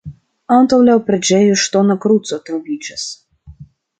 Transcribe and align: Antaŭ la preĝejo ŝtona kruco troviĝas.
Antaŭ 0.53 0.79
la 0.85 0.95
preĝejo 1.09 1.59
ŝtona 1.65 1.97
kruco 2.05 2.39
troviĝas. 2.47 3.07